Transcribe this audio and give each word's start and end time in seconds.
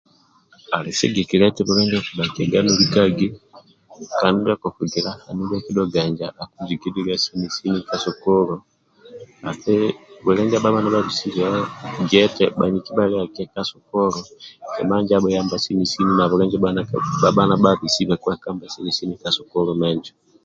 Ali 0.75 0.91
sigikilia 0.97 1.47
eti 1.49 1.61
bwile 1.63 1.81
ndio 1.85 1.99
okudhakia 2.01 2.59
nolikagi 2.63 3.27
kandi 4.19 4.37
ndio 4.41 4.55
kokugila 4.61 5.11
andulu 5.27 5.53
ndia 5.57 5.57
akidhuwaga 5.63 6.01
inja 6.09 6.27
akujigidhilia 6.43 7.17
sini 7.55 7.79
ka 7.87 7.97
sukulu 8.03 8.55
ati 9.49 9.73
bwile 10.23 10.41
ndia 10.43 10.63
bhabha 10.63 10.79
nibhanisibe 10.81 11.43
gia 12.07 12.21
eti 12.27 12.43
bhaniki 12.57 12.89
bhaliagage 12.95 13.43
ka 13.53 13.61
sukulu 13.69 14.19
kima 14.73 14.95
injo 14.99 15.13
abhuyamba 15.17 15.55
sini 15.63 15.85
sini 15.91 16.11
na 16.15 16.25
bwile 16.29 16.43
injo 16.45 16.57
bhabha 17.21 17.43
nibha 17.47 17.71
bisibe 17.81 18.15
kweyamba 18.21 18.65
ka 19.21 19.29
sukulu 19.35 19.71
menjo 19.81 20.13